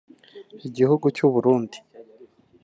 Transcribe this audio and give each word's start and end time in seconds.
Igihugu 0.67 1.05
cy’u 1.15 1.27
Burundi 1.33 1.77